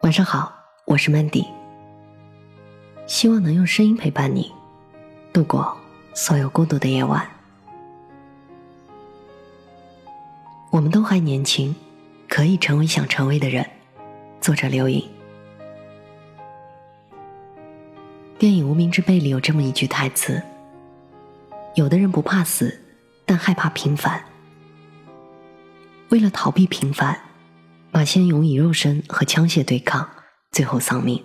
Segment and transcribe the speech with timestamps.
[0.00, 0.50] 晚上好，
[0.86, 1.46] 我是 Mandy，
[3.06, 4.50] 希望能用声音陪伴你
[5.30, 5.76] 度过
[6.14, 7.28] 所有孤独的夜晚。
[10.70, 11.76] 我们都还年轻，
[12.30, 13.68] 可以成为想成为的人。
[14.40, 15.06] 作者刘颖。
[18.38, 20.42] 电影《无名之辈》里有这么一句台词
[21.76, 22.80] ：“有的人不怕死，
[23.26, 24.24] 但害怕平凡。
[26.08, 27.20] 为了逃避平凡。”
[27.92, 30.08] 马先勇以肉身和枪械对抗，
[30.52, 31.18] 最后丧命；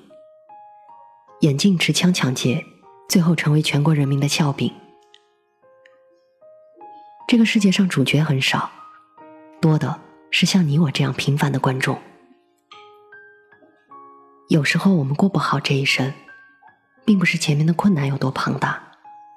[1.42, 2.66] 眼镜持枪抢劫，
[3.08, 4.74] 最后成为全国人民的笑柄。
[7.28, 8.72] 这个世界上主角很少，
[9.62, 10.00] 多的
[10.32, 12.02] 是像你我这样平凡的观众。
[14.50, 16.12] 有时候我们过不好这一生，
[17.06, 18.82] 并不是前面的困难有多庞大、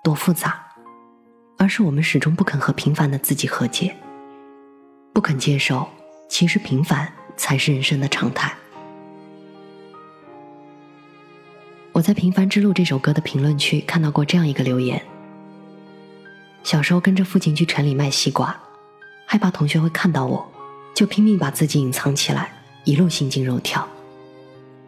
[0.03, 0.65] 多复杂，
[1.59, 3.95] 而是我们始终不肯和平凡的自己和解，
[5.13, 5.87] 不肯接受，
[6.29, 7.13] 其实平凡。
[7.39, 8.53] 才是人生的常态。
[11.93, 15.01] 我在《平凡之路》这首歌的评论区看到过这样一个留言：
[16.65, 18.61] 小时候跟着父亲去城里卖西瓜，
[19.25, 20.45] 害怕同学会看到我，
[20.97, 22.51] 就拼命把自己隐藏起来，
[22.83, 23.89] 一路心惊肉跳。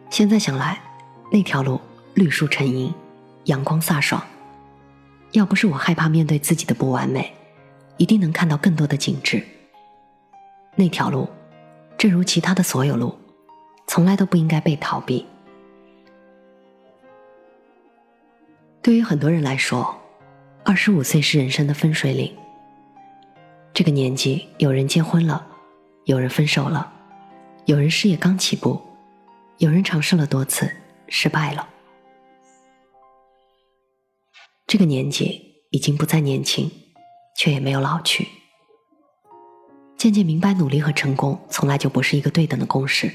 [0.09, 0.81] 现在想来，
[1.31, 1.79] 那条路
[2.15, 2.93] 绿树成荫，
[3.45, 4.21] 阳光飒爽。
[5.31, 7.33] 要不是我害怕面对自己的不完美，
[7.95, 9.41] 一定能看到更多的景致。
[10.75, 11.29] 那条路。
[11.97, 13.15] 正如其他的所有路，
[13.85, 15.23] 从来都不应该被逃避。
[18.81, 19.95] 对于很多人来说，
[20.65, 22.35] 二十五岁是人生的分水岭。
[23.71, 25.45] 这个年纪，有人结婚了，
[26.05, 26.91] 有人分手了，
[27.65, 28.81] 有人事业刚起步，
[29.59, 30.71] 有人尝试了多次
[31.07, 31.69] 失败了。
[34.65, 36.71] 这个年纪已经不再年轻，
[37.37, 38.27] 却也没有老去。
[40.01, 43.11] 渐渐明白，努力和成功从来就不是一个对等的公式，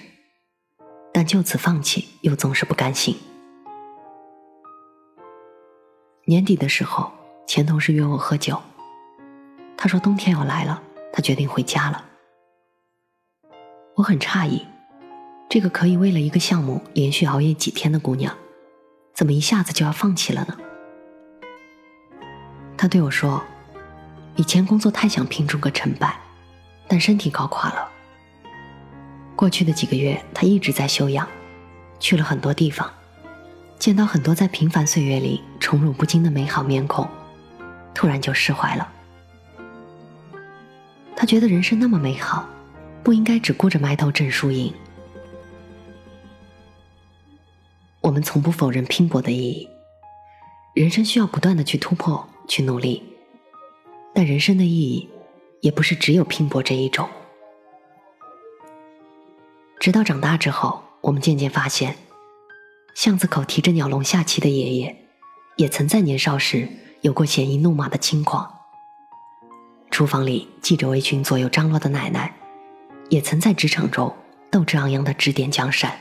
[1.13, 3.17] 但就此放弃又总是不甘心。
[6.27, 7.11] 年底的时候，
[7.45, 8.63] 前同事约我喝酒，
[9.77, 10.81] 他说冬天要来了，
[11.13, 12.05] 他决定回家了。
[13.97, 14.65] 我很诧异，
[15.49, 18.33] 这个可以为了一个项目连续熬夜几天的姑娘，
[19.13, 20.57] 怎么一下子就要放弃了呢？
[22.79, 23.43] 他对我说，
[24.37, 26.21] 以前工作太想拼出个成败。
[26.89, 27.89] 但身体搞垮了。
[29.35, 31.29] 过去的几个月，他一直在休养，
[31.99, 32.91] 去了很多地方，
[33.79, 37.07] 见到很多在平凡岁月里宠辱不惊的美好面孔，
[37.95, 38.89] 突然就释怀了。
[41.15, 42.49] 他觉得人生那么美好，
[43.03, 44.73] 不应该只顾着埋头挣输赢。
[48.01, 49.69] 我们从不否认拼搏的意义，
[50.75, 53.03] 人生需要不断的去突破、去努力，
[54.15, 55.11] 但人生的意义。
[55.61, 57.09] 也不是只有拼搏这一种。
[59.79, 61.97] 直到长大之后，我们渐渐发现，
[62.95, 64.97] 巷子口提着鸟笼下棋的爷爷，
[65.57, 66.69] 也曾在年少时
[67.03, 68.43] 有过鲜衣怒马的轻狂；
[69.91, 72.35] 厨房里系着围裙左右张罗的奶奶，
[73.11, 74.13] 也曾在职场中
[74.51, 75.97] 斗志昂扬的指点江山。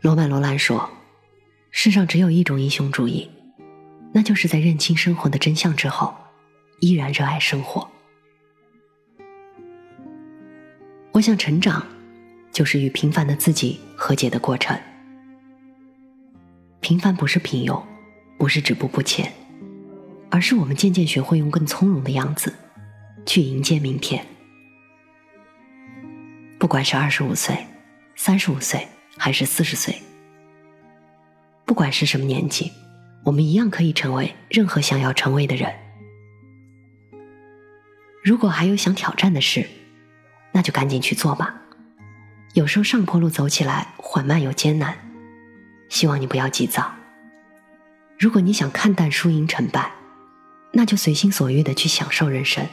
[0.00, 0.88] 罗曼·罗兰说
[1.70, 3.30] ：“世上只有一种英雄主义，
[4.14, 6.14] 那就是在认清生活的真相之后。”
[6.80, 7.88] 依然热爱生活。
[11.12, 11.86] 我想成长，
[12.50, 14.78] 就是与平凡的自己和解的过程。
[16.80, 17.82] 平凡不是平庸，
[18.38, 19.30] 不是止步不前，
[20.30, 22.54] 而是我们渐渐学会用更从容的样子，
[23.26, 24.24] 去迎接明天。
[26.58, 27.56] 不管是二十五岁、
[28.16, 28.88] 三十五岁，
[29.18, 29.94] 还是四十岁，
[31.66, 32.72] 不管是什么年纪，
[33.24, 35.70] 我们一样可以成为任何想要成为的人。
[38.22, 39.66] 如果还有想挑战的事，
[40.52, 41.54] 那就赶紧去做吧。
[42.54, 44.94] 有时候上坡路走起来缓慢又艰难，
[45.88, 46.92] 希望你不要急躁。
[48.18, 49.90] 如果你想看淡输赢成败，
[50.72, 52.66] 那就随心所欲的去享受人生。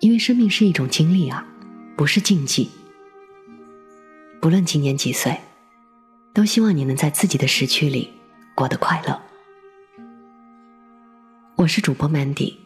[0.00, 1.44] 因为生命是一种经历啊，
[1.96, 2.70] 不是竞技。
[4.40, 5.38] 不论今年几岁，
[6.32, 8.10] 都希望你能在自己的时区里
[8.54, 9.20] 过得快乐。
[11.56, 12.65] 我是主播 Mandy。